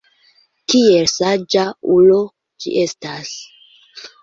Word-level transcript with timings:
Kiel 0.71 1.09
saĝa 1.11 1.67
ulo 1.97 2.17
ĝi 2.65 2.75
estas! 2.87 3.37